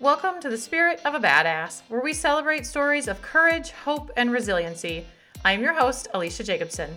[0.00, 4.32] Welcome to the Spirit of a Badass, where we celebrate stories of courage, hope, and
[4.32, 5.04] resiliency.
[5.44, 6.96] I'm your host, Alecia Jacobson.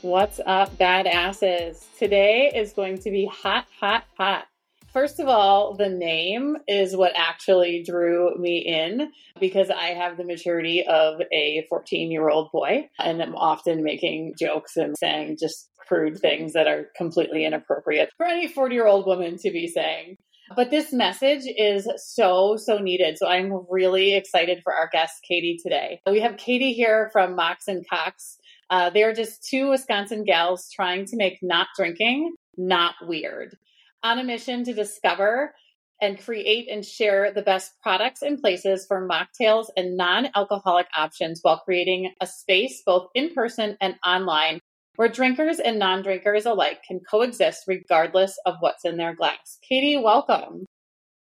[0.00, 1.84] What's up, badasses?
[1.96, 4.46] Today is going to be hot, hot, hot.
[4.92, 10.24] First of all, the name is what actually drew me in because I have the
[10.24, 15.70] maturity of a 14 year old boy and I'm often making jokes and saying just
[15.86, 20.16] crude things that are completely inappropriate for any 40 year old woman to be saying.
[20.54, 23.18] But this message is so, so needed.
[23.18, 26.00] So I'm really excited for our guest, Katy, today.
[26.06, 28.38] We have Katy here from Mocks and Cocks.
[28.70, 33.56] Uh, they're just two Wisconsin gals trying to make not drinking not weird
[34.02, 35.54] on a mission to discover
[36.00, 41.38] and create and share the best products and places for mocktails and non alcoholic options
[41.42, 44.60] while creating a space both in person and online
[44.96, 49.58] where drinkers and non drinkers alike can coexist regardless of what's in their glass.
[49.62, 50.66] Katy, welcome.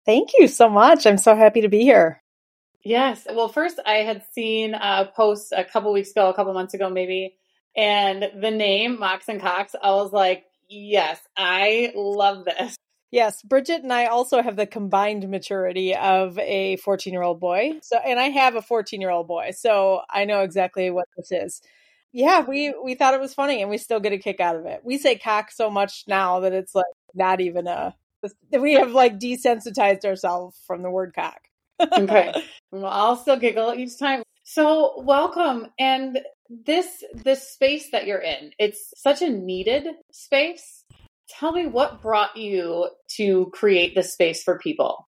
[0.07, 1.07] Thank you so much.
[1.07, 2.23] I'm so happy to be here.
[2.83, 3.27] Yes.
[3.31, 6.89] Well, first, I had seen a post a couple weeks ago, a couple months ago,
[6.89, 7.37] maybe,
[7.77, 12.77] and the name Mocks and Cocks, I was like, yes, I love this.
[13.11, 17.73] Yes, Bridget and I also have the combined maturity of a 14 year old boy.
[17.83, 19.51] So, and I have a 14 year old boy.
[19.51, 21.61] So I know exactly what this is
[22.13, 24.67] yeah, we we thought it was funny, and we still get a kick out of
[24.67, 24.81] it.
[24.85, 27.95] We say cock so much now that it's like not even a.
[28.53, 31.41] We have like desensitized ourselves from the word cock.
[31.81, 32.35] okay,
[32.71, 34.23] well, I'll still giggle each time.
[34.45, 36.19] So, welcome, and
[36.51, 40.85] this this space that you're in, it's such a needed space.
[41.29, 45.07] Tell me what brought you to create this space for people.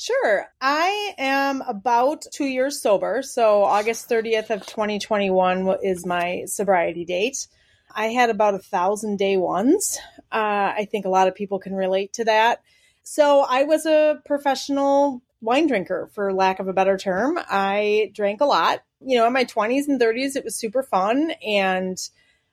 [0.00, 0.46] Sure.
[0.62, 3.20] I am about two years sober.
[3.20, 7.46] So August 30th of 2021 is my sobriety date.
[7.94, 9.98] I had about a thousand day ones.
[10.32, 12.62] Uh, I think a lot of people can relate to that.
[13.02, 17.38] So I was a professional wine drinker, for lack of a better term.
[17.38, 18.82] I drank a lot.
[19.02, 21.98] You know, in my 20s and 30s, it was super fun and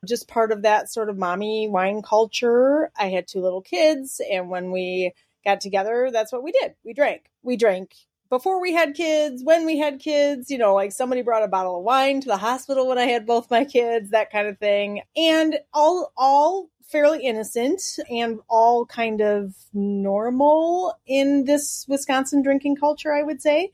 [0.05, 2.91] just part of that sort of mommy wine culture.
[2.99, 5.13] I had two little kids, and when we
[5.45, 6.75] got together, that's what we did.
[6.83, 7.23] We drank.
[7.43, 7.93] We drank
[8.29, 11.77] before we had kids, when we had kids, you know, like somebody brought a bottle
[11.77, 15.01] of wine to the hospital when I had both my kids, that kind of thing.
[15.15, 23.13] And all all fairly innocent and all kind of normal in this Wisconsin drinking culture,
[23.13, 23.71] I would say.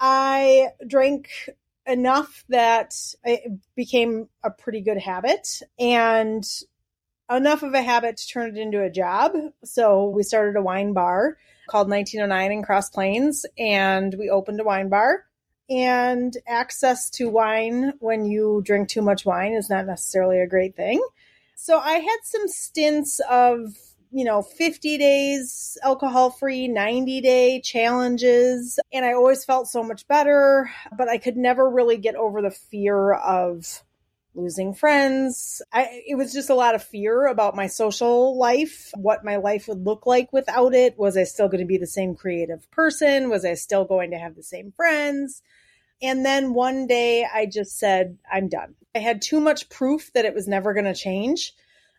[0.00, 1.30] I drank
[1.86, 2.94] enough that
[3.24, 6.44] it became a pretty good habit and
[7.30, 9.32] enough of a habit to turn it into a job.
[9.64, 11.36] So we started a wine bar
[11.68, 15.24] called 1909 in Cross Plains, and we opened a wine bar.
[15.70, 20.74] And access to wine when you drink too much wine is not necessarily a great
[20.74, 21.06] thing.
[21.56, 23.74] So I had some stints of,
[24.10, 28.80] you know, 50 days alcohol free, 90 day challenges.
[28.94, 32.50] And I always felt so much better, but I could never really get over the
[32.50, 33.82] fear of
[34.38, 35.60] losing friends.
[35.72, 39.68] I, it was just a lot of fear about my social life, what my life
[39.68, 40.98] would look like without it.
[40.98, 43.28] Was I still going to be the same creative person?
[43.28, 45.42] Was I still going to have the same friends?
[46.00, 48.76] And then one day I just said, I'm done.
[48.94, 51.52] I had too much proof that it was never going to change.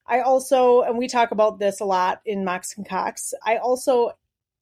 [0.08, 4.12] I also, and we talk about this a lot in Mocks and Cocks, I also,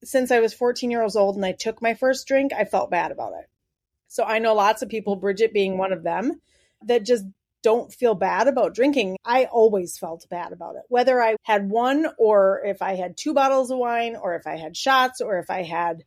[0.03, 3.11] since I was 14 years old and I took my first drink, I felt bad
[3.11, 3.47] about it.
[4.09, 6.41] So I know lots of people, Bridget being one of them,
[6.85, 7.23] that just
[7.67, 9.17] don't feel bad about drinking.
[9.25, 13.33] I always felt bad about it, whether I had one or if I had two
[13.33, 16.05] bottles of wine or if I had shots or if I had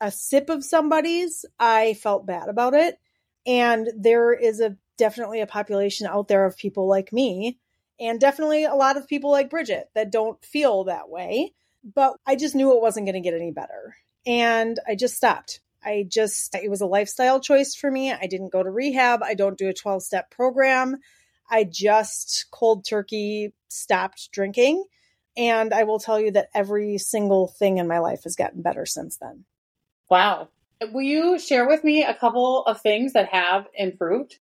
[0.00, 2.98] a sip of somebody's, I felt bad about it.
[3.46, 7.60] And there is a definitely a population out there of people like me
[8.00, 11.54] and definitely a lot of people like Bridget that don't feel that way.
[11.84, 13.94] But I just knew it wasn't going to get any better.
[14.26, 15.60] And I just stopped.
[15.84, 18.12] I just, it was a lifestyle choice for me.
[18.12, 19.22] I didn't go to rehab.
[19.22, 20.96] I don't do a 12 step program.
[21.50, 24.84] I just cold turkey stopped drinking.
[25.36, 28.84] And I will tell you that every single thing in my life has gotten better
[28.84, 29.44] since then.
[30.10, 30.48] Wow.
[30.92, 34.38] Will you share with me a couple of things that have improved?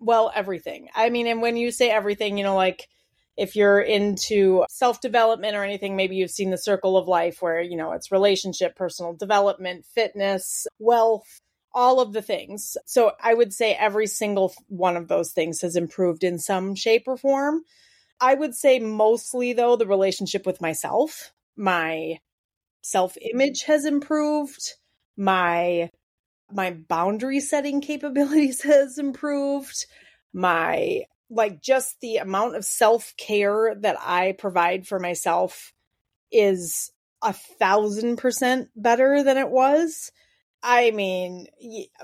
[0.00, 0.88] Well, everything.
[0.94, 2.88] I mean, and when you say everything, you know, like
[3.36, 7.60] if you're into self development or anything, maybe you've seen the circle of life where,
[7.60, 11.40] you know, it's relationship, personal development, fitness, wealth,
[11.72, 12.76] all of the things.
[12.86, 17.04] So I would say every single one of those things has improved in some shape
[17.06, 17.62] or form.
[18.20, 22.18] I would say mostly, though, the relationship with myself, my
[22.82, 24.74] self image has improved,
[25.16, 25.90] my
[26.52, 29.86] my boundary setting capabilities has improved
[30.32, 35.72] my like just the amount of self care that I provide for myself
[36.30, 36.90] is
[37.22, 40.12] a thousand percent better than it was.
[40.66, 41.46] I mean,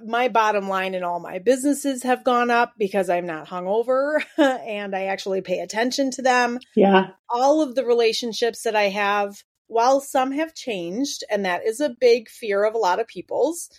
[0.04, 4.94] my bottom line in all my businesses have gone up because I'm not hungover and
[4.94, 6.58] I actually pay attention to them.
[6.76, 7.08] Yeah.
[7.30, 11.96] All of the relationships that I have, while some have changed, and that is a
[11.98, 13.70] big fear of a lot of people's,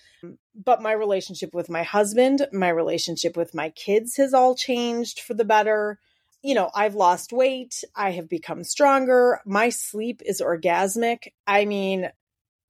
[0.56, 5.34] but my relationship with my husband, my relationship with my kids has all changed for
[5.34, 6.00] the better.
[6.42, 11.28] You know, I've lost weight, I have become stronger, my sleep is orgasmic.
[11.46, 12.10] I mean,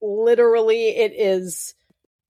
[0.01, 1.73] literally, it is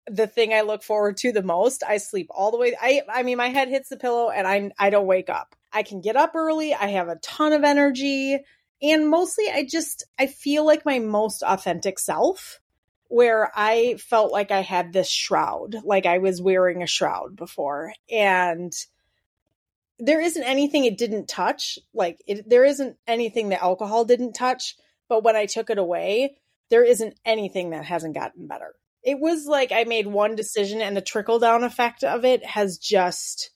[0.09, 1.83] the thing I look forward to the most.
[1.87, 2.75] I sleep all the way.
[2.79, 5.55] I I mean, my head hits the pillow and I I don't wake up.
[5.71, 6.73] I can get up early.
[6.73, 8.39] I have a ton of energy,
[8.81, 12.59] and mostly I just I feel like my most authentic self.
[13.09, 17.93] Where I felt like I had this shroud, like I was wearing a shroud before,
[18.11, 18.73] and
[19.97, 21.77] there isn't anything it didn't touch.
[21.93, 24.75] Like it, there isn't anything that alcohol didn't touch.
[25.09, 26.37] But when I took it away,
[26.69, 30.95] there isn't anything that hasn't gotten better it was like I made one decision and
[30.95, 33.51] the trickle down effect of it has just,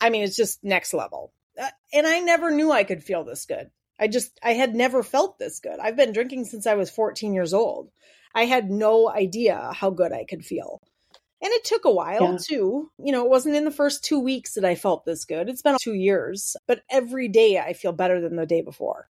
[0.00, 1.32] I mean, it's just next level.
[1.60, 3.70] Uh, and I never knew I could feel this good.
[3.98, 5.78] I just, I had never felt this good.
[5.78, 7.90] I've been drinking since I was 14 years old.
[8.34, 10.80] I had no idea how good I could feel.
[11.42, 12.38] And it took a while yeah.
[12.40, 12.90] too.
[12.98, 15.48] You know, it wasn't in the first two weeks that I felt this good.
[15.48, 19.08] It's been two years, but every day I feel better than the day before.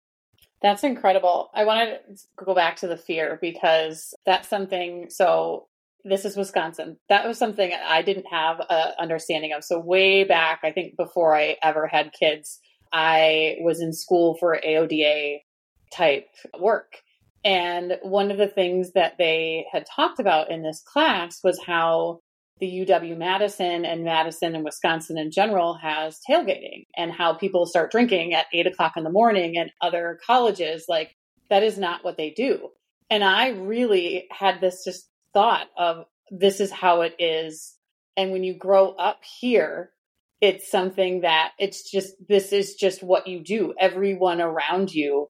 [0.62, 1.52] That's incredible.
[1.54, 5.10] I want to go back to the fear because that's something.
[5.10, 5.68] So
[6.06, 6.98] this is Wisconsin.
[7.10, 9.64] That was something I didn't have a understanding of.
[9.64, 12.60] So way back, I think before I ever had kids,
[12.92, 15.42] I was in school for AODA
[15.92, 16.30] type
[16.60, 17.02] work.
[17.44, 22.20] And one of the things that they had talked about in this class was how
[22.60, 27.92] the UW Madison and Madison and Wisconsin in general has tailgating and how people start
[27.92, 30.86] drinking at eight o'clock in the morning and other colleges.
[30.88, 31.14] Like
[31.50, 32.70] that is not what they do.
[33.10, 37.76] And I really had this just thought of this is how it is.
[38.16, 39.92] And when you grow up here,
[40.40, 43.74] it's something that it's just, this is just what you do.
[43.80, 45.28] Everyone around you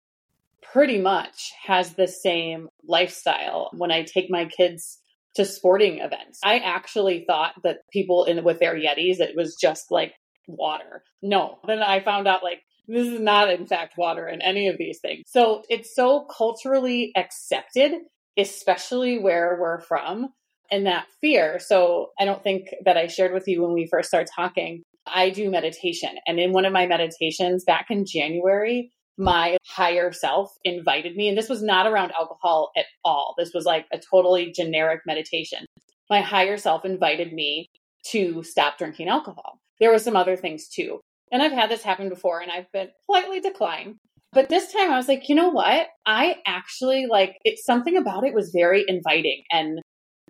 [0.71, 3.69] pretty much has the same lifestyle.
[3.74, 5.00] When I take my kids
[5.36, 6.39] to sporting events.
[6.44, 10.13] I actually thought that people in with their Yetis, it was just like
[10.48, 11.04] water.
[11.21, 11.57] No.
[11.65, 15.00] Then I found out like this is not in fact water in any of these
[15.00, 15.24] things.
[15.27, 17.94] So it's so culturally accepted,
[18.38, 20.30] especially where we're from
[20.69, 21.60] and that fear.
[21.60, 24.83] So I don't think that I shared with you when we first started talking.
[25.07, 26.15] I do meditation.
[26.27, 31.30] And in one of my meditations back in January, my higher self invited me.
[31.30, 33.36] And this was not around alcohol at all.
[33.38, 35.65] This was like a totally generic meditation.
[36.10, 37.68] My higher self invited me
[38.07, 39.60] to stop drinking alcohol.
[39.80, 41.00] There were some other things too.
[41.31, 43.95] And I've had this happen before and I've been politely declined.
[44.33, 45.88] But this time I was like, you know what?
[46.06, 49.80] I actually like it's something about it was very inviting and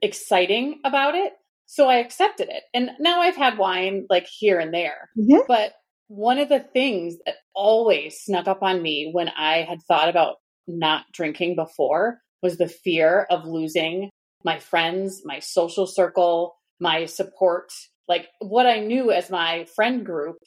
[0.02, 1.34] exciting about it.
[1.66, 2.64] So I accepted it.
[2.74, 5.10] And now I've had wine like here and there.
[5.18, 5.46] Mm-hmm.
[5.48, 5.74] But
[6.08, 10.36] one of the things that always snuck up on me when I had thought about
[10.68, 14.10] not drinking before was the fear of losing
[14.44, 17.72] my friends, my social circle, my support.
[18.08, 20.38] Like what I knew as my friend group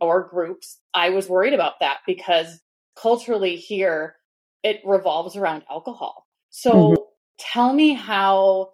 [0.00, 2.60] or groups, I was worried about that because
[2.96, 4.16] culturally here,
[4.62, 6.26] it revolves around alcohol.
[6.50, 7.02] So mm-hmm.
[7.38, 8.70] tell me how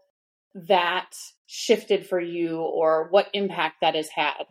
[0.55, 1.11] that
[1.47, 4.45] shifted for you or what impact that has had.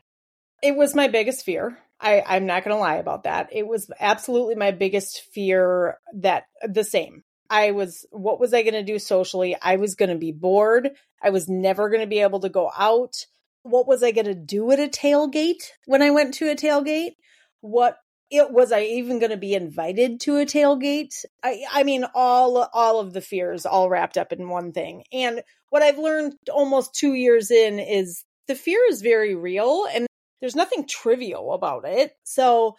[0.62, 1.77] It was my biggest fear.
[2.00, 3.50] I, I'm not going to lie about that.
[3.51, 7.24] It was absolutely my biggest fear that the same.
[7.50, 9.55] I was, what was I going to do socially?
[9.62, 10.91] I was going to be bored.
[11.21, 13.25] I was never going to be able to go out.
[13.63, 17.15] What was I going to do at a tailgate when I went to a tailgate?
[17.62, 17.97] What
[18.31, 21.25] it was I even going to be invited to a tailgate?
[21.43, 25.03] I I mean all all of the fears all wrapped up in one thing.
[25.12, 30.05] And what I've learned almost 2 years in is the fear is very real and
[30.39, 32.15] there's nothing trivial about it.
[32.23, 32.75] So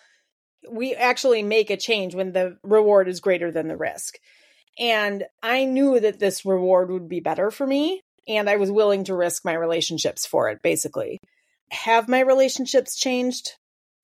[0.70, 4.16] we actually make a change when the reward is greater than the risk.
[4.78, 8.02] And I knew that this reward would be better for me.
[8.28, 11.20] And I was willing to risk my relationships for it, basically.
[11.70, 13.52] Have my relationships changed?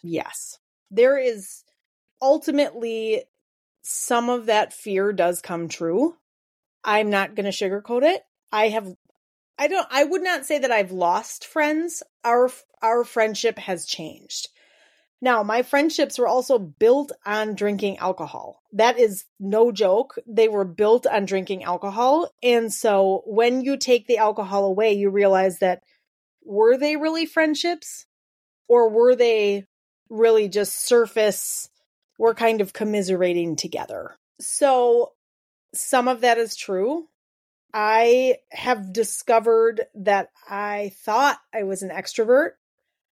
[0.03, 0.59] Yes.
[0.91, 1.65] There is
[2.21, 3.25] ultimately
[3.83, 6.17] some of that fear does come true.
[6.85, 8.23] I'm not going to sugarcoat it.
[8.51, 8.93] I have
[9.59, 12.03] I don't I would not say that I've lost friends.
[12.25, 12.51] Our
[12.83, 14.49] our friendship has changed.
[15.23, 18.61] Now, my friendships were also built on drinking alcohol.
[18.73, 20.19] That is no joke.
[20.27, 22.33] They were built on drinking alcohol.
[22.43, 25.85] And so when you take the alcohol away, you realize that
[26.45, 28.05] were they really friendships
[28.67, 29.67] or were they
[30.11, 31.71] really just surface?
[32.19, 34.17] We're kind of commiserating together.
[34.41, 35.13] So
[35.73, 37.07] some of that is true.
[37.75, 42.51] I have discovered that I thought I was an extrovert.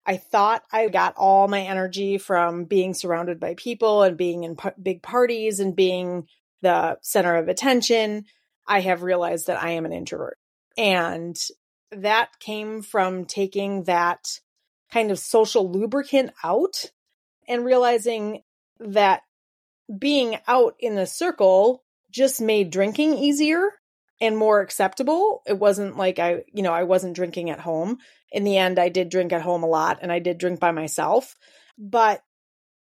[0.06, 4.56] I thought I got all my energy from being surrounded by people and being in
[4.56, 6.26] p- big parties and being
[6.62, 8.25] the center of attention.
[8.66, 10.38] I have realized that I am an introvert.
[10.78, 11.36] And
[11.90, 14.26] that came from taking that
[14.90, 16.90] kind of social lubricant out
[17.48, 18.42] and realizing
[18.78, 19.22] that
[19.98, 23.70] being out in a circle just made drinking easier
[24.20, 25.42] and more acceptable.
[25.46, 27.99] It wasn't like I, you know, I wasn't drinking at home.
[28.32, 30.73] In the end, I did drink at home a lot and I did drink by
[30.73, 31.37] myself.
[31.78, 32.23] But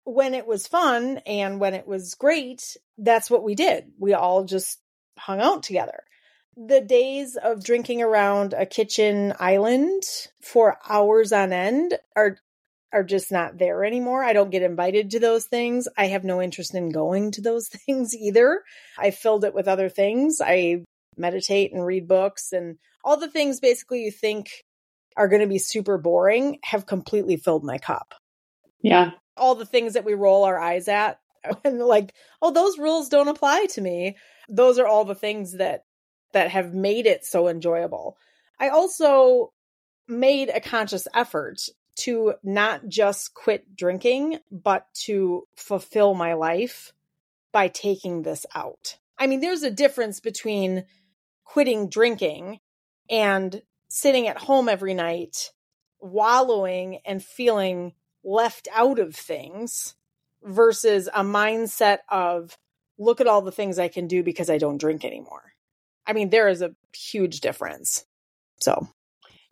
[0.04, 3.86] when it was fun and when it was great, that's what we did.
[4.00, 4.80] We all just
[5.18, 6.04] hung out together.
[6.56, 10.04] The days of drinking around a kitchen island
[10.42, 12.38] for hours on end are
[12.94, 14.24] are just not there anymore.
[14.24, 15.88] I don't get invited to those things.
[15.98, 18.62] I have no interest in going to those things either.
[19.00, 20.40] I filled it with other things.
[20.40, 20.84] I
[21.17, 24.50] meditate and read books and all the things basically you think
[25.15, 28.13] are going to be super boring have completely filled my cup.
[28.82, 29.12] Yeah.
[29.38, 31.20] All the things that we roll our eyes at
[31.63, 34.17] and like, oh, those rules don't apply to me.
[34.50, 35.86] Those are all the things that
[36.34, 38.17] that have made it so enjoyable.
[38.60, 39.53] I also
[40.08, 41.62] made a conscious effort
[41.96, 46.91] to not just quit drinking, but to fulfill my life
[47.51, 48.98] by taking this out.
[49.17, 50.86] I mean, there's a difference between
[51.44, 52.60] quitting drinking
[53.10, 55.52] and sitting at home every night,
[56.00, 59.96] wallowing and feeling left out of things
[60.44, 62.58] versus a mindset of,
[62.98, 65.54] look at all the things I can do because I don't drink anymore.
[66.06, 68.06] I mean, there is a huge difference.
[68.60, 68.88] So,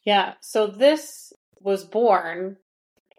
[0.05, 0.33] yeah.
[0.41, 2.57] So this was born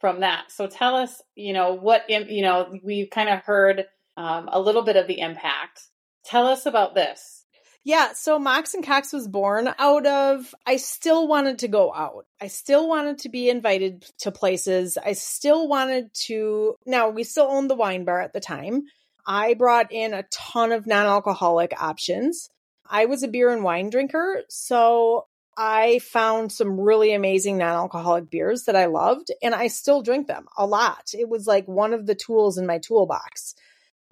[0.00, 0.50] from that.
[0.50, 3.86] So tell us, you know, what, you know, we've kind of heard
[4.16, 5.80] um, a little bit of the impact.
[6.24, 7.41] Tell us about this.
[7.84, 12.26] Yeah, so Mocks and Cocks was born out of I still wanted to go out.
[12.40, 14.96] I still wanted to be invited to places.
[15.04, 18.82] I still wanted to Now, we still owned the wine bar at the time.
[19.26, 22.48] I brought in a ton of non-alcoholic options.
[22.88, 28.64] I was a beer and wine drinker, so I found some really amazing non-alcoholic beers
[28.64, 31.10] that I loved and I still drink them a lot.
[31.14, 33.54] It was like one of the tools in my toolbox.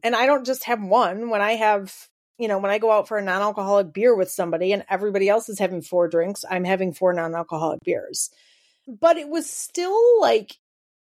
[0.03, 1.31] And I don't just have one.
[1.31, 2.10] When I have
[2.41, 5.29] you know, when I go out for a non alcoholic beer with somebody and everybody
[5.29, 8.31] else is having four drinks, I'm having four non alcoholic beers.
[8.89, 10.57] But it was still like,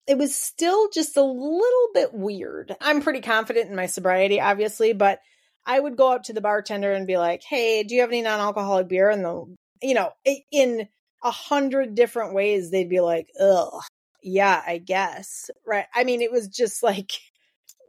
[0.06, 2.76] it was still just a little bit weird.
[2.78, 5.20] I'm pretty confident in my sobriety, obviously, but
[5.64, 8.20] I would go up to the bartender and be like, hey, do you have any
[8.20, 9.08] non alcoholic beer?
[9.08, 9.46] And the,
[9.82, 10.10] you know,
[10.52, 10.86] in
[11.22, 13.80] a hundred different ways, they'd be like, ugh,
[14.22, 15.50] yeah, I guess.
[15.66, 15.86] Right.
[15.94, 17.12] I mean, it was just like,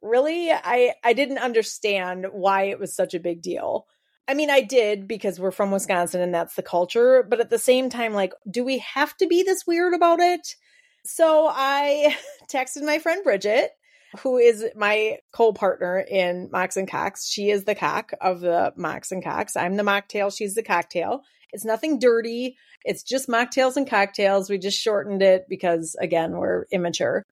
[0.06, 3.88] really i i didn't understand why it was such a big deal
[4.28, 7.60] i mean i did because we're from wisconsin and that's the culture but at the
[7.60, 10.56] same time like do we have to be this weird about it
[11.04, 12.16] so i
[12.52, 13.72] texted my friend bridget
[14.20, 17.28] who is my co-partner in Mocks and Cocks.
[17.28, 19.58] She is the cock of the Mocks and Cocks.
[19.58, 20.36] I'm the mocktail.
[20.36, 21.22] She's the cocktail.
[21.52, 22.58] It's nothing dirty.
[22.84, 24.50] It's just mocktails and cocktails.
[24.50, 27.26] We just shortened it because again, we're immature.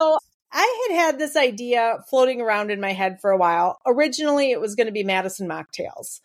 [0.00, 0.18] So
[0.52, 3.78] I had had this idea floating around in my head for a while.
[3.86, 6.20] Originally, it was going to be Madison Mocktails.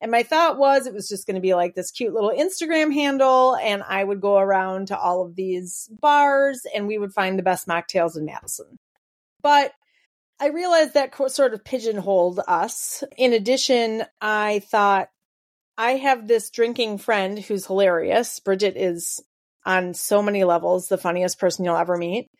[0.00, 2.92] And my thought was it was just going to be like this cute little Instagram
[2.92, 3.56] handle.
[3.56, 7.42] And I would go around to all of these bars and we would find the
[7.42, 8.78] best mocktails in Madison.
[9.42, 9.72] But
[10.38, 13.02] I realized that sort of pigeonholed us.
[13.16, 15.08] In addition, I thought
[15.78, 18.40] I have this drinking friend who's hilarious.
[18.40, 19.20] Bridget is
[19.64, 22.30] on so many levels the funniest person you'll ever meet.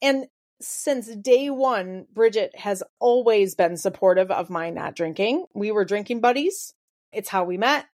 [0.00, 0.26] And
[0.60, 5.46] since day one, Bridget has always been supportive of my not drinking.
[5.54, 6.74] We were drinking buddies.
[7.12, 7.86] It's how we met.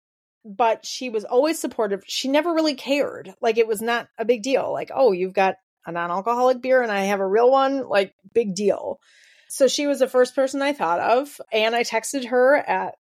[0.45, 2.03] But she was always supportive.
[2.07, 3.35] She never really cared.
[3.41, 4.73] Like it was not a big deal.
[4.73, 7.89] Like, oh, you've got a non alcoholic beer and I have a real one.
[7.89, 9.01] Like, big deal.
[9.49, 11.41] So she was the first person I thought of.
[11.53, 12.95] And I texted her at,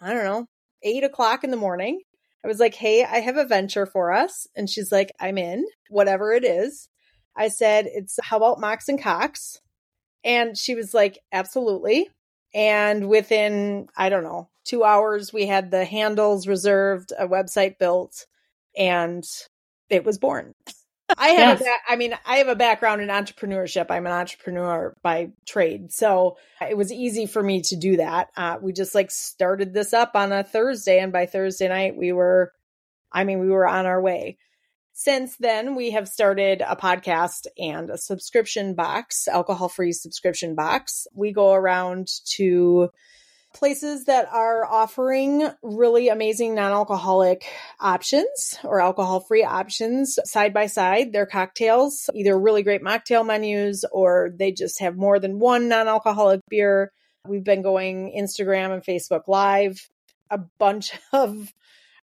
[0.00, 0.46] I don't know,
[0.82, 2.00] eight o'clock in the morning.
[2.44, 4.46] I was like, hey, I have a venture for us.
[4.56, 6.88] And she's like, I'm in, whatever it is.
[7.36, 9.60] I said, it's how about Mocks and Cocks?
[10.24, 12.08] And she was like, absolutely.
[12.52, 18.26] And within, I don't know, two hours, we had the handles reserved, a website built,
[18.76, 19.24] and
[19.88, 20.54] it was born.
[21.16, 21.68] I have, yes.
[21.88, 23.86] a, I mean, I have a background in entrepreneurship.
[23.90, 26.36] I'm an entrepreneur by trade, so
[26.68, 28.28] it was easy for me to do that.
[28.36, 32.12] Uh, we just like started this up on a Thursday, and by Thursday night, we
[32.12, 32.52] were,
[33.12, 34.38] I mean, we were on our way.
[35.02, 41.06] Since then, we have started a podcast and a subscription box, alcohol free subscription box.
[41.14, 42.90] We go around to
[43.54, 47.46] places that are offering really amazing non-alcoholic
[47.80, 54.30] options or alcohol-free options side by side their cocktails either really great mocktail menus or
[54.38, 56.92] they just have more than one non-alcoholic beer
[57.26, 59.88] we've been going instagram and facebook live
[60.30, 61.52] a bunch of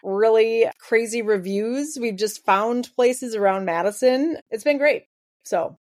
[0.03, 5.05] really crazy reviews we've just found places around madison it's been great
[5.45, 5.77] so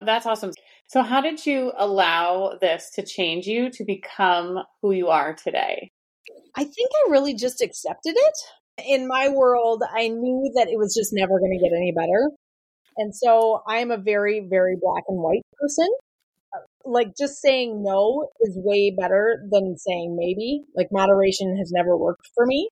[0.00, 0.52] that's awesome
[0.88, 5.90] so, how did you allow this to change you to become who you are today?
[6.56, 8.86] I think I really just accepted it.
[8.86, 12.30] In my world, I knew that it was just never going to get any better.
[12.96, 15.88] And so I am a very, very black and white person.
[16.54, 20.62] Uh, like just saying no is way better than saying maybe.
[20.74, 22.70] Like moderation has never worked for me.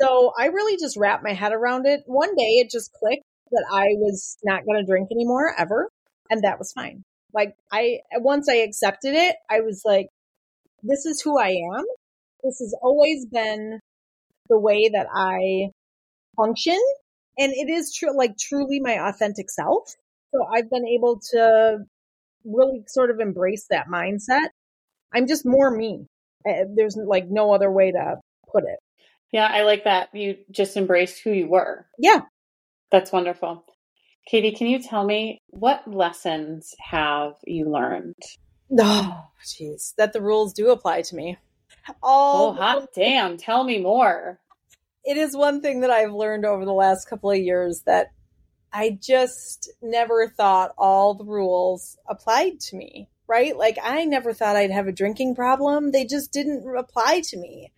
[0.00, 2.02] So I really just wrapped my head around it.
[2.06, 5.88] One day it just clicked that I was not going to drink anymore ever.
[6.30, 7.02] And that was fine.
[7.32, 10.08] Like I once I accepted it, I was like,
[10.82, 11.84] this is who I am.
[12.42, 13.80] This has always been
[14.48, 15.70] the way that I
[16.36, 16.78] function.
[17.38, 19.94] And it is true, like truly my authentic self.
[20.34, 21.78] So I've been able to
[22.44, 24.48] really sort of embrace that mindset.
[25.14, 26.06] I'm just more me.
[26.46, 28.16] Eh, there's like no other way to
[28.52, 28.78] put it.
[29.36, 30.08] Yeah, I like that.
[30.14, 31.84] You just embraced who you were.
[31.98, 32.22] Yeah.
[32.90, 33.66] That's wonderful.
[34.26, 38.14] Katy, can you tell me what lessons have you learned?
[38.80, 41.36] Oh, jeez, that the rules do apply to me.
[42.02, 43.36] oh, hot damn!
[43.36, 44.40] Tell me more.
[45.04, 48.12] It is one thing that I've learned over the last couple of years that
[48.72, 53.10] I just never thought all the rules applied to me.
[53.28, 53.54] Right?
[53.54, 55.90] Like I never thought I'd have a drinking problem.
[55.90, 57.70] They just didn't apply to me.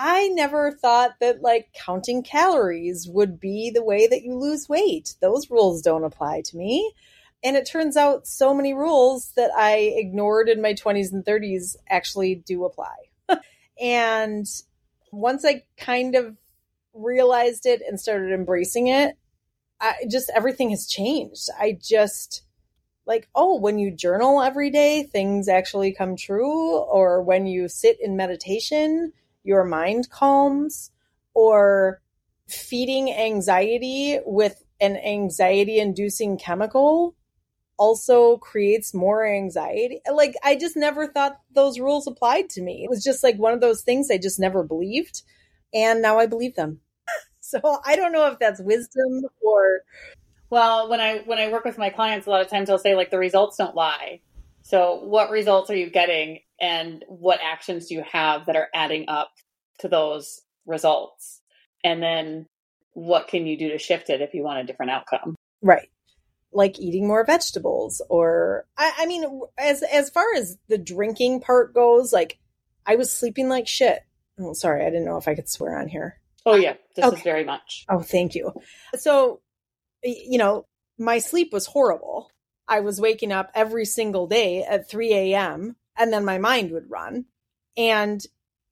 [0.00, 5.16] I never thought that like counting calories would be the way that you lose weight.
[5.20, 6.94] Those rules don't apply to me.
[7.42, 11.74] And it turns out so many rules that I ignored in my 20s and 30s
[11.88, 12.94] actually do apply.
[13.80, 14.46] and
[15.10, 16.36] once I kind of
[16.94, 19.18] realized it and started embracing it,
[19.80, 21.48] I just everything has changed.
[21.58, 22.42] I just
[23.04, 26.76] like, oh, when you journal every day, things actually come true.
[26.76, 29.12] Or when you sit in meditation,
[29.48, 30.90] your mind calms
[31.32, 32.02] or
[32.46, 37.16] feeding anxiety with an anxiety inducing chemical
[37.78, 40.00] also creates more anxiety.
[40.12, 42.84] Like, I just never thought those rules applied to me.
[42.84, 45.22] It was just like one of those things I just never believed.
[45.72, 46.80] And now I believe them.
[47.40, 49.82] so I don't know if that's wisdom or.
[50.50, 52.94] Well, when I when I work with my clients, a lot of times they'll say
[52.94, 54.20] like the results don't lie.
[54.68, 59.06] So, what results are you getting, and what actions do you have that are adding
[59.08, 59.30] up
[59.78, 61.40] to those results?
[61.82, 62.46] And then,
[62.92, 65.36] what can you do to shift it if you want a different outcome?
[65.62, 65.88] Right,
[66.52, 71.72] like eating more vegetables, or I, I mean, as as far as the drinking part
[71.72, 72.38] goes, like
[72.84, 74.00] I was sleeping like shit.
[74.38, 76.20] Oh, sorry, I didn't know if I could swear on here.
[76.44, 77.16] Oh yeah, this okay.
[77.16, 77.86] is very much.
[77.88, 78.52] Oh, thank you.
[78.96, 79.40] So,
[80.04, 80.66] you know,
[80.98, 82.30] my sleep was horrible
[82.68, 85.76] I was waking up every single day at 3 a.m.
[85.96, 87.24] and then my mind would run.
[87.76, 88.24] And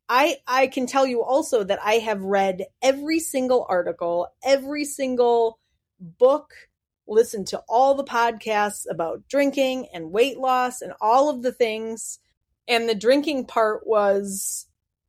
[0.08, 5.58] I I can tell you also that I have read every single article, every single
[5.98, 6.52] book,
[7.08, 12.18] listened to all the podcasts about drinking and weight loss and all of the things.
[12.68, 14.66] And the drinking part was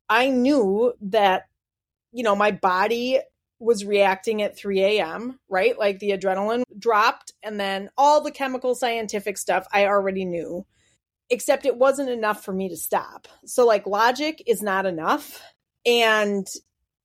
[0.10, 1.48] I knew that
[2.12, 3.20] you know my body
[3.60, 5.78] was reacting at 3 a.m., right?
[5.78, 10.66] Like the adrenaline dropped, and then all the chemical scientific stuff I already knew,
[11.30, 13.28] except it wasn't enough for me to stop.
[13.46, 15.42] So, like, logic is not enough.
[15.86, 16.48] And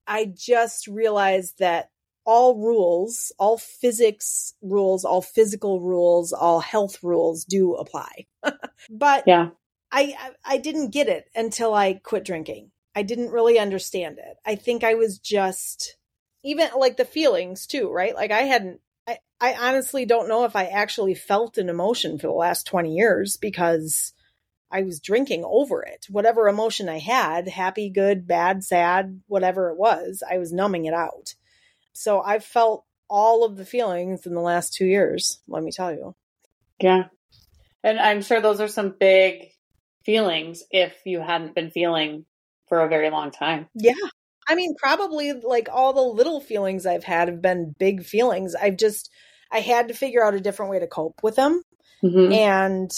[0.06, 1.90] I just realized that
[2.24, 8.26] all rules, all physics rules, all physical rules, all health rules do apply.
[8.90, 9.50] but yeah.
[9.90, 12.70] I, I didn't get it until I quit drinking.
[12.94, 14.36] I didn't really understand it.
[14.44, 15.96] I think I was just
[16.42, 18.14] even like the feelings too, right?
[18.14, 22.28] Like I hadn't I, I honestly don't know if I actually felt an emotion for
[22.28, 24.12] the last 20 years because
[24.70, 26.06] I was drinking over it.
[26.08, 30.94] Whatever emotion I had, happy, good, bad, sad, whatever it was, I was numbing it
[30.94, 31.34] out.
[31.92, 35.92] So I've felt all of the feelings in the last two years, let me tell
[35.92, 36.14] you.
[36.80, 37.04] Yeah.
[37.84, 39.50] And I'm sure those are some big
[40.04, 42.24] feelings if you hadn't been feeling
[42.68, 43.66] for a very long time.
[43.74, 43.92] Yeah.
[44.48, 48.54] I mean, probably like all the little feelings I've had have been big feelings.
[48.54, 49.10] I've just,
[49.50, 51.62] I had to figure out a different way to cope with them.
[52.02, 52.32] Mm-hmm.
[52.32, 52.92] And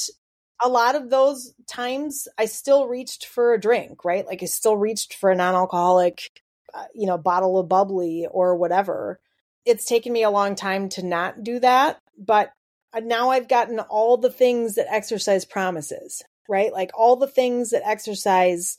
[0.62, 4.26] a lot of those times I still reached for a drink, right?
[4.26, 6.30] Like I still reached for a non alcoholic,
[6.72, 9.20] uh, you know, bottle of bubbly or whatever.
[9.64, 12.52] It's taken me a long time to not do that, but
[12.94, 16.72] uh, now I've gotten all the things that exercise promises, right?
[16.72, 18.78] Like all the things that exercise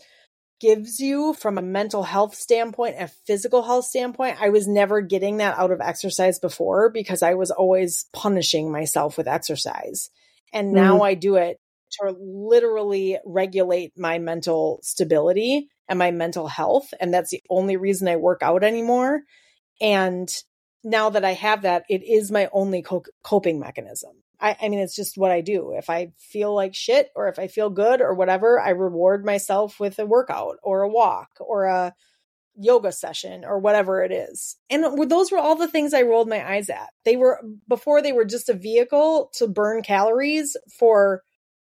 [0.60, 4.38] gives you from a mental health standpoint, a physical health standpoint.
[4.42, 9.18] I was never getting that out of exercise before because I was always punishing myself
[9.18, 10.10] with exercise.
[10.54, 11.04] And now mm-hmm.
[11.04, 11.60] I do it
[11.94, 16.94] to literally regulate my mental stability and my mental health.
[17.00, 19.22] And that's the only reason I work out anymore.
[19.82, 20.30] And
[20.84, 24.12] now that I have that, it is my only co- coping mechanism.
[24.40, 25.74] I, I mean, it's just what I do.
[25.76, 29.80] If I feel like shit or if I feel good or whatever, I reward myself
[29.80, 31.94] with a workout or a walk or a
[32.58, 34.56] yoga session or whatever it is.
[34.70, 36.90] And those were all the things I rolled my eyes at.
[37.04, 41.22] They were before they were just a vehicle to burn calories for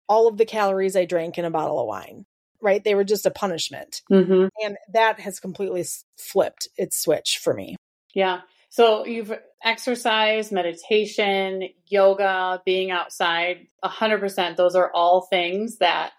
[0.08, 2.26] all of the calories I drank in a bottle of wine,
[2.62, 2.84] right?
[2.84, 4.02] They were just a punishment.
[4.12, 4.48] Mm-hmm.
[4.64, 5.86] And that has completely
[6.18, 7.76] flipped its switch for me.
[8.14, 8.42] Yeah.
[8.70, 9.34] So you've
[9.68, 14.56] exercise, meditation, yoga, being outside, 100%.
[14.56, 16.12] Those are all things that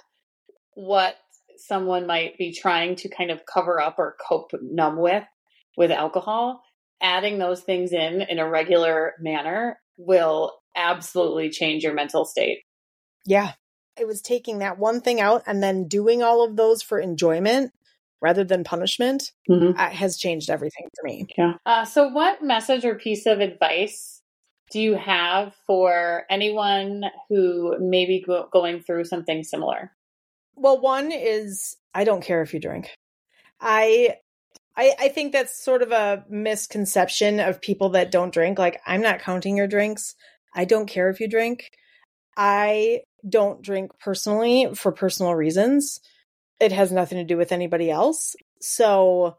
[0.74, 1.16] what
[1.56, 5.24] someone might be trying to kind of cover up or cope numb with
[5.76, 6.62] with alcohol,
[7.00, 12.58] adding those things in in a regular manner will absolutely change your mental state.
[13.24, 13.52] Yeah.
[13.98, 17.72] It was taking that one thing out and then doing all of those for enjoyment
[18.20, 19.78] rather than punishment mm-hmm.
[19.78, 21.26] uh, has changed everything for me.
[21.36, 21.54] Yeah.
[21.64, 24.22] Uh, so, what message or piece of advice
[24.70, 29.92] do you have for anyone who may be go- going through something similar?
[30.56, 32.90] Well, one is I don't care if you drink.
[33.60, 34.16] I
[34.76, 38.60] I, I think that's sort of a misconception of people that don't drink.
[38.60, 40.14] Like, I'm not counting your drinks.
[40.54, 41.70] I don't care if you drink.
[42.36, 46.00] I don't drink personally for personal reasons.
[46.60, 48.34] It has nothing to do with anybody else.
[48.60, 49.36] So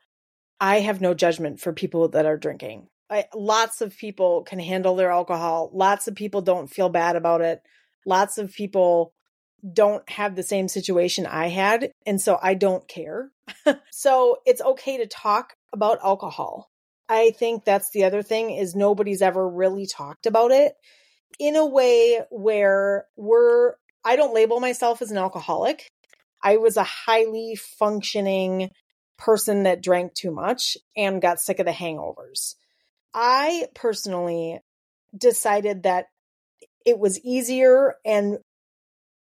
[0.60, 2.88] I have no judgment for people that are drinking.
[3.10, 5.72] I, lots of people can handle their alcohol.
[5.74, 7.62] Lots of people don't feel bad about it.
[8.06, 9.14] Lots of people
[9.74, 11.92] don't have the same situation I had.
[12.06, 13.32] And so I don't care.
[13.92, 16.70] so it's okay to talk about alcohol.
[17.10, 20.76] I think that's the other thing is nobody's ever really talked about it
[21.40, 23.74] in a way where we're
[24.06, 25.90] I don't label myself as an alcoholic.
[26.44, 28.72] I was a highly functioning
[29.18, 32.56] person that drank too much and got sick of the hangovers.
[33.14, 34.60] I personally
[35.16, 36.06] decided that
[36.86, 38.38] it was easier and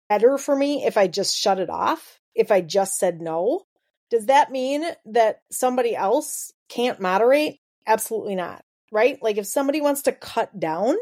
[0.07, 3.63] better for me if I just shut it off, if I just said no.
[4.09, 7.59] Does that mean that somebody else can't moderate?
[7.87, 8.63] Absolutely not.
[8.91, 9.21] Right?
[9.21, 10.95] Like if somebody wants to cut down,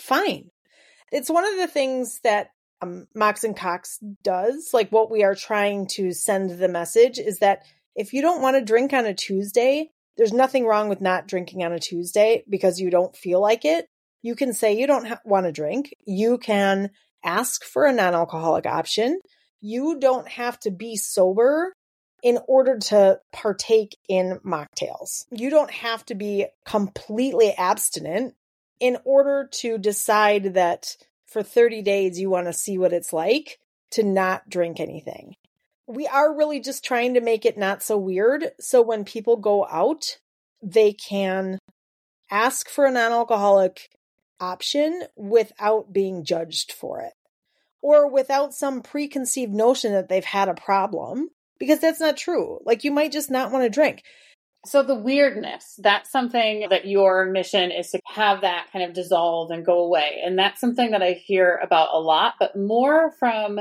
[0.00, 0.50] fine.
[1.10, 4.70] It's one of the things that um, Mocks and Cocks does.
[4.72, 7.62] Like what we are trying to send the message is that
[7.94, 11.64] if you don't want to drink on a Tuesday, there's nothing wrong with not drinking
[11.64, 13.88] on a Tuesday because you don't feel like it.
[14.22, 15.94] You can say you don't ha- want to drink.
[16.06, 16.90] You can
[17.24, 19.20] ask for a non alcoholic option.
[19.60, 21.72] You don't have to be sober
[22.22, 25.24] in order to partake in mocktails.
[25.30, 28.34] You don't have to be completely abstinent
[28.80, 30.96] in order to decide that
[31.28, 33.58] for 30 days you want to see what it's like
[33.92, 35.34] to not drink anything.
[35.86, 38.50] We are really just trying to make it not so weird.
[38.60, 40.18] So when people go out,
[40.62, 41.58] they can
[42.30, 43.88] ask for a non alcoholic
[44.40, 47.12] option without being judged for it
[47.80, 52.58] or without some preconceived notion that they've had a problem because that's not true.
[52.64, 54.02] Like you might just not want to drink.
[54.66, 59.50] So the weirdness, that's something that your mission is to have that kind of dissolve
[59.50, 60.20] and go away.
[60.24, 63.60] And that's something that I hear about a lot, but more from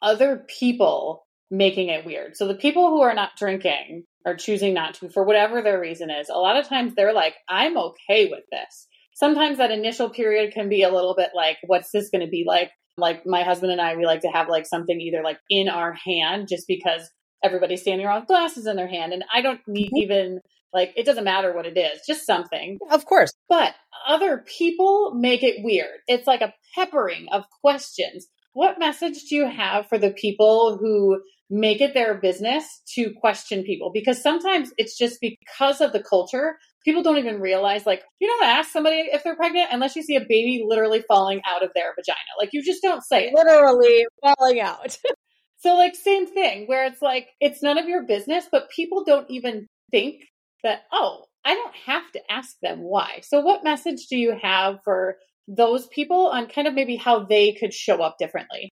[0.00, 2.36] other people making it weird.
[2.36, 6.10] So the people who are not drinking or choosing not to for whatever their reason
[6.10, 8.86] is, a lot of times they're like, I'm okay with this.
[9.14, 12.44] Sometimes that initial period can be a little bit like, what's this going to be
[12.46, 12.70] like?
[12.96, 15.92] Like my husband and I, we like to have like something either like in our
[15.92, 17.08] hand just because
[17.42, 19.12] everybody's standing around with glasses in their hand.
[19.12, 19.96] And I don't need mm-hmm.
[19.96, 20.40] even
[20.72, 22.78] like, it doesn't matter what it is, just something.
[22.90, 23.32] Of course.
[23.48, 23.74] But
[24.06, 26.00] other people make it weird.
[26.06, 28.26] It's like a peppering of questions.
[28.52, 31.20] What message do you have for the people who
[31.50, 33.90] make it their business to question people?
[33.92, 38.44] Because sometimes it's just because of the culture people don't even realize like you don't
[38.44, 41.92] ask somebody if they're pregnant unless you see a baby literally falling out of their
[41.94, 43.34] vagina like you just don't say it.
[43.34, 44.96] literally falling out
[45.58, 49.30] so like same thing where it's like it's none of your business but people don't
[49.30, 50.22] even think
[50.62, 54.78] that oh i don't have to ask them why so what message do you have
[54.84, 55.16] for
[55.46, 58.70] those people on kind of maybe how they could show up differently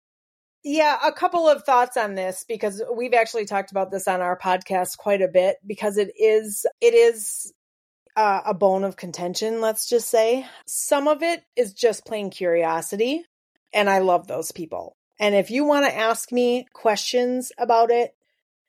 [0.69, 4.37] yeah, a couple of thoughts on this because we've actually talked about this on our
[4.37, 7.53] podcast quite a bit because it is it is
[8.17, 10.45] uh, a bone of contention, let's just say.
[10.67, 13.25] Some of it is just plain curiosity,
[13.73, 14.96] and I love those people.
[15.19, 18.15] And if you want to ask me questions about it,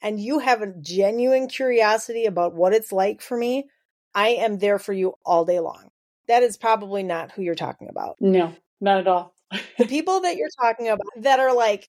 [0.02, 3.68] and you have a genuine curiosity about what it's like for me,
[4.14, 5.90] I am there for you all day long.
[6.28, 8.18] That is probably not who you're talking about.
[8.20, 9.34] No, not at all.
[9.78, 11.90] the people that you're talking about that are like,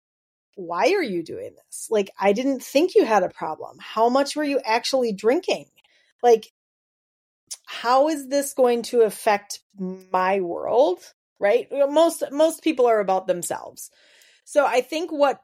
[0.54, 1.88] why are you doing this?
[1.90, 3.76] Like, I didn't think you had a problem.
[3.80, 5.66] How much were you actually drinking?
[6.22, 6.50] Like,
[7.64, 11.00] how is this going to affect my world?
[11.38, 11.68] Right?
[11.70, 13.90] Most most people are about themselves.
[14.46, 15.40] So I think what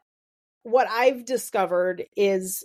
[0.63, 2.65] what I've discovered is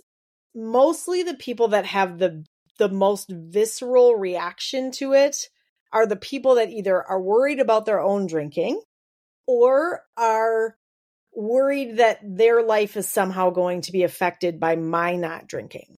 [0.54, 2.44] mostly the people that have the
[2.78, 5.48] the most visceral reaction to it
[5.92, 8.80] are the people that either are worried about their own drinking
[9.48, 10.76] or are
[11.34, 15.96] worried that their life is somehow going to be affected by my not drinking.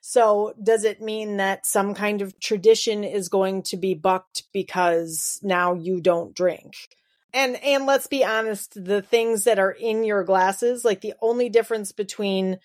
[0.00, 5.38] So, does it mean that some kind of tradition is going to be bucked because
[5.42, 6.76] now you don't drink?
[7.32, 11.48] And and let's be honest, the things that are in your glasses, like the only
[11.48, 12.58] difference between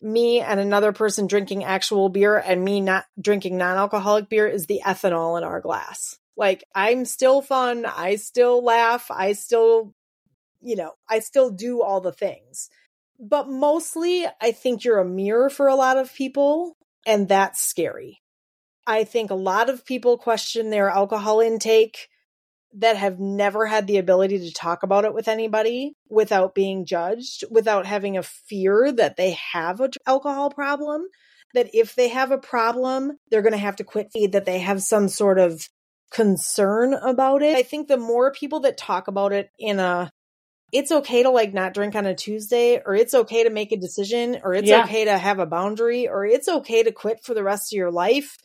[0.00, 4.80] me and another person drinking actual beer and me not drinking non-alcoholic beer is the
[4.84, 6.18] ethanol in our glass.
[6.36, 9.94] Like I'm still fun, I still laugh, I still
[10.60, 12.68] you know, I still do all the things.
[13.18, 18.22] But mostly I think you're a mirror for a lot of people and that's scary.
[18.86, 22.08] I think a lot of people question their alcohol intake
[22.74, 27.44] that have never had the ability to talk about it with anybody without being judged,
[27.50, 31.02] without having a fear that they have an alcohol problem,
[31.54, 34.58] that if they have a problem, they're going to have to quit feed, that they
[34.58, 35.68] have some sort of
[36.10, 37.56] concern about it.
[37.56, 40.10] I think the more people that talk about it in a
[40.70, 43.78] it's okay to like not drink on a Tuesday, or it's okay to make a
[43.78, 44.84] decision, or it's yeah.
[44.84, 47.90] okay to have a boundary, or it's okay to quit for the rest of your
[47.90, 48.36] life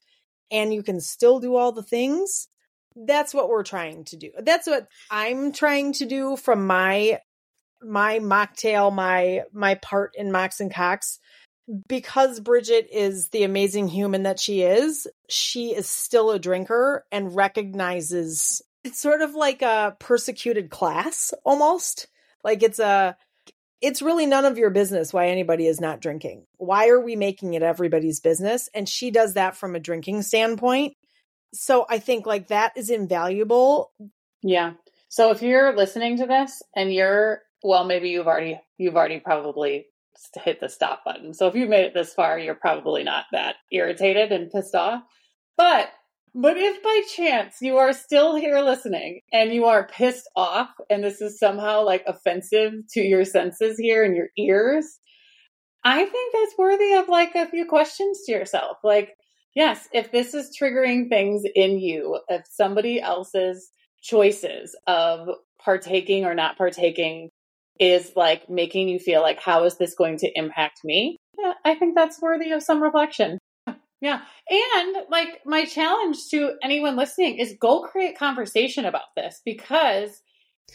[0.54, 2.48] and you can still do all the things
[2.96, 4.32] that's what we're trying to do.
[4.40, 7.20] That's what I'm trying to do from my
[7.82, 11.20] my mocktail, my my part in Mocks and Cocks.
[11.88, 17.34] Because Bridget is the amazing human that she is, she is still a drinker and
[17.34, 22.08] recognizes it's sort of like a persecuted class almost.
[22.44, 23.16] Like it's a
[23.82, 26.46] it's really none of your business why anybody is not drinking.
[26.58, 28.70] Why are we making it everybody's business?
[28.74, 30.96] And she does that from a drinking standpoint
[31.54, 33.92] so I think like that is invaluable.
[34.42, 34.74] Yeah.
[35.10, 39.86] So if you're listening to this and you're well, maybe you've already you've already probably
[40.44, 41.34] hit the stop button.
[41.34, 45.02] So if you made it this far, you're probably not that irritated and pissed off.
[45.58, 45.90] But
[46.36, 51.04] but if by chance you are still here listening and you are pissed off and
[51.04, 54.98] this is somehow like offensive to your senses here and your ears,
[55.84, 58.78] I think that's worthy of like a few questions to yourself.
[58.84, 59.14] Like,
[59.56, 63.70] Yes, if this is triggering things in you, if somebody else's
[64.02, 65.30] choices of
[65.64, 67.30] partaking or not partaking
[67.80, 71.18] is like making you feel like, how is this going to impact me?
[71.38, 73.40] Yeah, I think that's worthy of some reflection.
[74.02, 74.20] Yeah.
[74.50, 80.22] And like my challenge to anyone listening is go create conversation about this because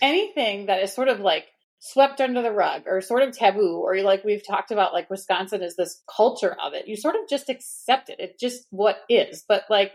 [0.01, 1.45] anything that is sort of like
[1.81, 5.63] swept under the rug or sort of taboo or like we've talked about like Wisconsin
[5.63, 6.89] is this culture of it.
[6.89, 8.17] You sort of just accept it.
[8.19, 9.45] It's just what is.
[9.47, 9.93] But like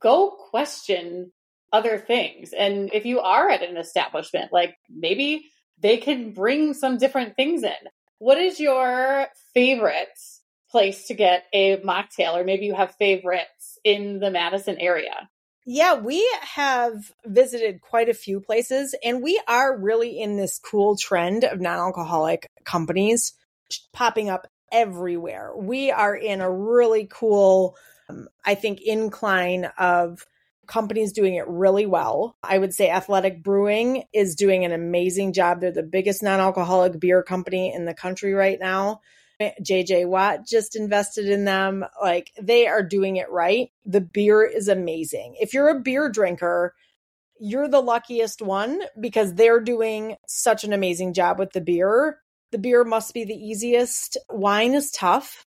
[0.00, 1.32] go question
[1.72, 2.52] other things.
[2.52, 5.44] And if you are at an establishment, like maybe
[5.80, 7.72] they can bring some different things in.
[8.18, 10.08] What is your favorite
[10.70, 15.28] place to get a mocktail or maybe you have favorites in the Madison area?
[15.70, 20.96] Yeah, we have visited quite a few places and we are really in this cool
[20.96, 23.34] trend of non alcoholic companies
[23.92, 25.52] popping up everywhere.
[25.54, 27.76] We are in a really cool,
[28.08, 30.24] um, I think, incline of
[30.66, 32.38] companies doing it really well.
[32.42, 35.60] I would say Athletic Brewing is doing an amazing job.
[35.60, 39.02] They're the biggest non alcoholic beer company in the country right now.
[39.40, 41.84] JJ Watt just invested in them.
[42.00, 43.70] Like they are doing it right.
[43.86, 45.36] The beer is amazing.
[45.40, 46.74] If you're a beer drinker,
[47.40, 52.18] you're the luckiest one because they're doing such an amazing job with the beer.
[52.50, 54.16] The beer must be the easiest.
[54.28, 55.46] Wine is tough.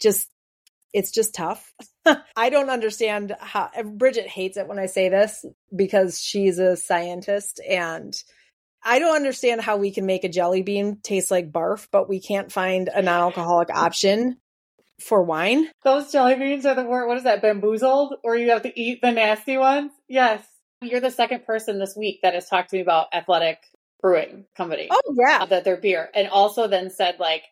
[0.00, 0.28] Just
[0.94, 1.74] it's just tough.
[2.36, 7.60] I don't understand how Bridget hates it when I say this because she's a scientist
[7.68, 8.14] and
[8.82, 12.20] I don't understand how we can make a jelly bean taste like barf, but we
[12.20, 14.38] can't find a non-alcoholic option
[15.00, 15.68] for wine.
[15.84, 17.06] Those jelly beans are the word.
[17.06, 17.42] What is that?
[17.42, 19.92] BeanBoozled, or you have to eat the nasty ones?
[20.08, 20.42] Yes.
[20.80, 23.58] You're the second person this week that has talked to me about Athletic
[24.00, 24.86] Brewing Company.
[24.90, 27.42] Oh yeah, that their beer, and also then said like,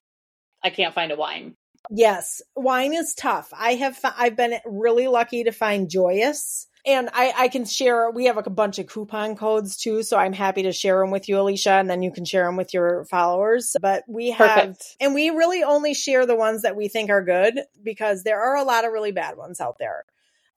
[0.63, 1.57] I can't find a wine.
[1.91, 3.53] Yes, wine is tough.
[3.53, 8.27] I have I've been really lucky to find Joyus and I, I can share we
[8.27, 11.37] have a bunch of coupon codes too so i'm happy to share them with you
[11.37, 13.77] alecia and then you can share them with your followers.
[13.81, 14.97] But we have Perfect.
[15.01, 18.57] and we really only share the ones that we think are good because there are
[18.57, 20.05] a lot of really bad ones out there.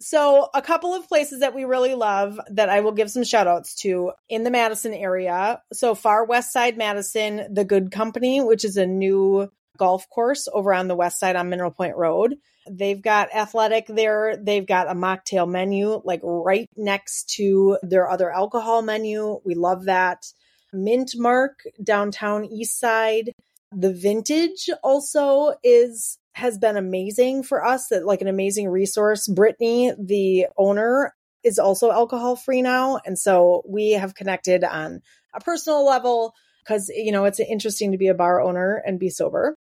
[0.01, 3.47] So a couple of places that we really love that i will give some shout
[3.47, 5.61] outs to in the madison area.
[5.73, 10.73] So far west side madison the good company which is a new golf course over
[10.73, 12.35] on the west side on mineral point road
[12.69, 14.37] They've got athletic there.
[14.37, 19.39] They've got a mocktail menu like right next to their other alcohol menu.
[19.43, 20.25] We love that.
[20.71, 23.31] Mint Mark downtown east side.
[23.71, 29.27] The vintage also is has been amazing for us that like an amazing resource.
[29.27, 31.13] Brittany, the owner,
[31.43, 32.99] is also alcohol free now.
[33.05, 35.01] And so we have connected on
[35.33, 36.33] a personal level
[36.69, 39.55] because, you know, it's interesting to be a bar owner and be sober.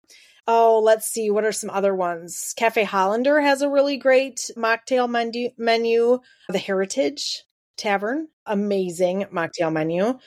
[0.46, 1.30] Oh, let's see.
[1.30, 2.54] What are some other ones?
[2.56, 5.50] Cafe Hollander has a really great mocktail menu.
[5.58, 6.20] menu.
[6.48, 7.44] The Heritage
[7.76, 10.18] Tavern, amazing mocktail menu.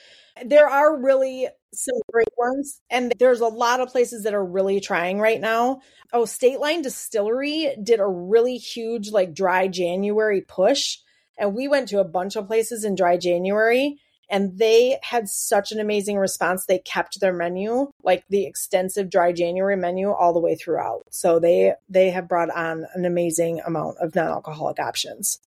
[0.45, 4.79] There are really some great ones, and there's a lot of places that are really
[4.79, 5.81] trying right now.
[6.13, 10.97] Oh, State Line Distillery did a really huge, like, dry January push,
[11.39, 15.71] and we went to a bunch of places in dry January and they had such
[15.71, 16.65] an amazing response.
[16.65, 21.03] They kept their menu, like the extensive dry January menu all the way throughout.
[21.11, 25.39] So they they have brought on an amazing amount of non-alcoholic options.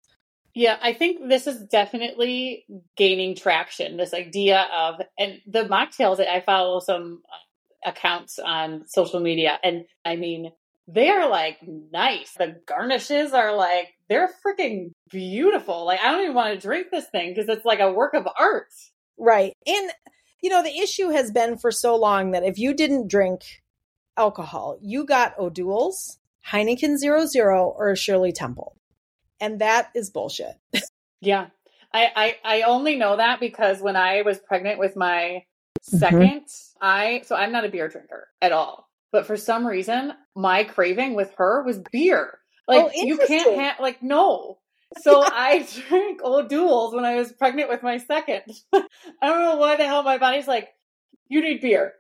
[0.55, 2.65] Yeah, I think this is definitely
[2.97, 3.97] gaining traction.
[3.97, 9.59] This idea of and the mocktails that I follow some uh, accounts on social media
[9.63, 10.53] and I mean
[10.93, 11.59] they are like
[11.93, 12.35] nice.
[12.37, 15.85] The garnishes are like they're freaking beautiful.
[15.87, 18.27] Like I don't even want to drink this thing because it's like a work of
[18.39, 18.73] art.
[19.19, 19.55] Right.
[19.67, 19.91] And
[20.43, 23.63] you know, the issue has been for so long that if you didn't drink
[24.17, 26.19] alcohol, you got O'Doul's,
[26.51, 28.77] Heineken Zero Zero, or Shirley Temple.
[29.41, 30.57] And that is bullshit.
[31.21, 31.49] yeah.
[31.93, 35.45] I, I, I only know that because when I was pregnant with my
[35.93, 36.39] 2nd mm-hmm.
[36.81, 38.90] I so I'm not a beer drinker at all.
[39.13, 42.39] But for some reason, my craving with her was beer.
[42.69, 44.59] Oh, like oh, you can't have like no.
[45.03, 48.43] So I drank O'Doul's when I was pregnant with my second.
[48.73, 48.83] I
[49.23, 50.69] don't know why the hell my body's like,
[51.29, 51.95] you need beer.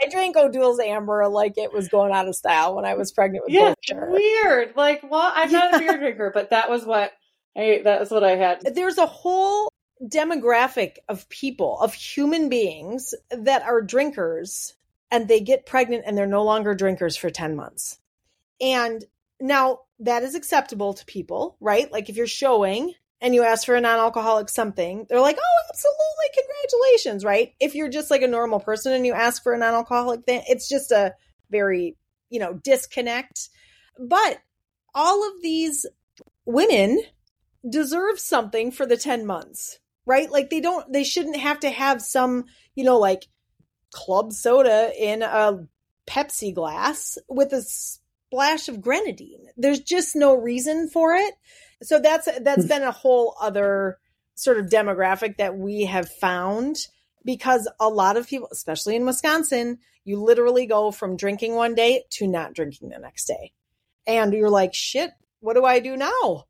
[0.00, 3.44] I drank O'Doul's Amber like it was going out of style when I was pregnant
[3.44, 4.74] with yeah, weird.
[4.76, 7.12] Like, well, I'm not a beer drinker, but that was what
[7.56, 8.60] I that was what I had.
[8.74, 14.74] There's a whole demographic of people, of human beings that are drinkers
[15.10, 17.98] and they get pregnant and they're no longer drinkers for 10 months.
[18.60, 19.04] And
[19.40, 21.90] now that is acceptable to people, right?
[21.90, 26.42] Like if you're showing and you ask for a non-alcoholic something, they're like, "Oh, absolutely,
[26.42, 27.54] congratulations!" Right?
[27.60, 30.68] If you're just like a normal person and you ask for a non-alcoholic thing, it's
[30.68, 31.14] just a
[31.50, 31.96] very,
[32.30, 33.48] you know, disconnect.
[33.98, 34.38] But
[34.94, 35.86] all of these
[36.44, 37.02] women
[37.68, 40.30] deserve something for the 10 months, right?
[40.30, 42.44] Like they don't they shouldn't have to have some,
[42.74, 43.26] you know, like
[43.92, 45.66] club soda in a
[46.06, 49.46] Pepsi glass with a splash of grenadine.
[49.56, 51.34] There's just no reason for it.
[51.82, 52.68] So that's that's hmm.
[52.68, 53.98] been a whole other
[54.34, 56.76] sort of demographic that we have found
[57.24, 62.04] because a lot of people, especially in Wisconsin, you literally go from drinking one day
[62.10, 63.52] to not drinking the next day.
[64.06, 66.44] And you're like, shit, what do I do now?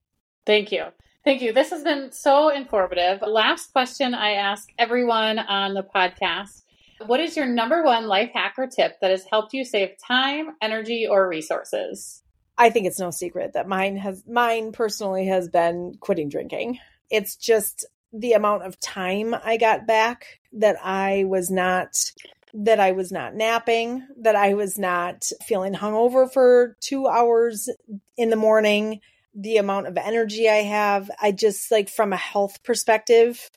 [0.47, 0.85] Thank you.
[1.25, 1.53] Thank you.
[1.53, 3.21] This has been so informative.
[3.27, 6.63] Last question I ask everyone on the podcast
[7.07, 10.57] what is your number one life hack or tip that has helped you save time,
[10.61, 12.23] energy, or resources?
[12.57, 16.79] I think it's no secret that mine has mine personally has been quitting drinking.
[17.11, 22.13] It's just the amount of time I got back that I was not
[22.55, 27.69] that I was not napping, that I was not feeling hungover for 2 hours
[28.17, 29.01] in the morning,
[29.35, 31.11] the amount of energy I have.
[31.21, 33.51] I just like from a health perspective,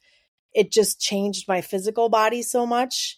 [0.53, 3.17] it just changed my physical body so much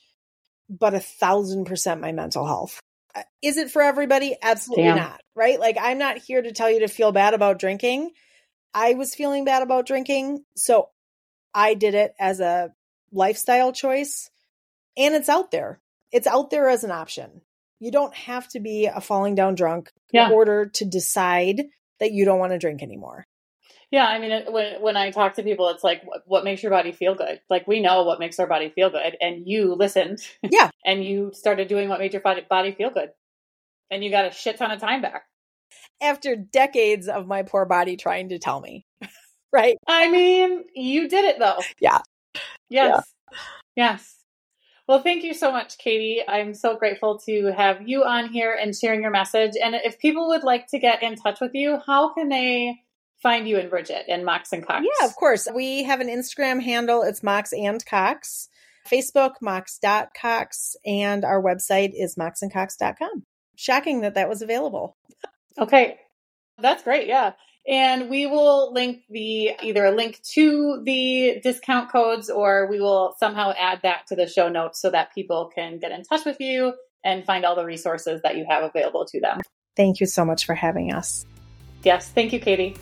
[0.69, 2.80] but a thousand percent my mental health.
[3.15, 4.36] Uh, is it for everybody?
[4.41, 4.97] Absolutely Damn.
[4.97, 5.21] not.
[5.36, 5.60] Right?
[5.60, 8.12] Like, I'm not here to tell you to feel bad about drinking.
[8.73, 10.43] I was feeling bad about drinking.
[10.56, 10.89] So
[11.54, 12.73] I did it as a
[13.12, 14.30] lifestyle choice.
[14.97, 15.80] And it's out there.
[16.12, 17.41] It's out there as an option.
[17.80, 20.28] You don't have to be a falling down drunk yeah.
[20.28, 21.64] in order to decide
[21.99, 23.26] that you don't want to drink anymore.
[23.94, 26.64] Yeah, I mean, it, when when I talk to people, it's like, what, what, makes
[26.64, 27.39] your body feel good?
[27.48, 31.30] Like we know what makes our body feel good, and you listened, yeah, and you
[31.32, 33.12] started doing what made your body, feel good,
[33.91, 35.26] and you got a shit ton of time back
[36.02, 38.88] after decades of my poor body trying to tell me,
[39.54, 39.78] right?
[39.88, 41.60] I mean, you did it though.
[41.80, 42.00] Yeah.
[42.70, 43.04] Yes.
[43.30, 43.38] Yeah.
[43.76, 44.16] Yes.
[44.88, 46.24] Well, thank you so much, Katy.
[46.28, 49.52] I'm so grateful to have you on here and sharing your message.
[49.64, 52.82] And if people would like to get in touch with you, how can they
[53.24, 54.86] find you and Bridget and Mocks and Cocks?
[54.99, 55.47] Yeah, of course.
[55.53, 57.01] We have an Instagram handle.
[57.01, 58.49] It's Mocks and Cocks.
[58.89, 63.24] Facebook, mocks.cocks, and our website is mocksandcocks.com.
[63.55, 64.97] Shocking that that was available.
[65.57, 65.97] Okay.
[66.59, 67.07] That's great.
[67.07, 67.34] Yeah.
[67.67, 73.15] And we will link the either a link to the discount codes or we will
[73.19, 76.41] somehow add that to the show notes so that people can get in touch with
[76.41, 76.74] you
[77.05, 79.39] and find all the resources that you have available to them.
[79.78, 81.26] Thank you so much for having us.
[81.84, 82.09] Yes.
[82.09, 82.76] Thank you, Katy.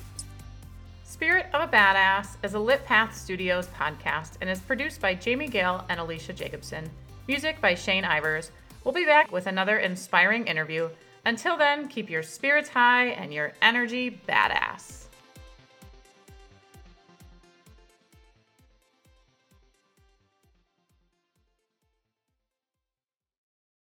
[1.11, 5.49] Spirit of a Badass is a Lit Path Studios podcast and is produced by Jamie
[5.49, 6.89] Gale and Alecia Jacobson.
[7.27, 8.51] Music by Shane Ivers.
[8.85, 10.87] We'll be back with another inspiring interview.
[11.25, 15.00] Until then, keep your spirits high and your energy badass.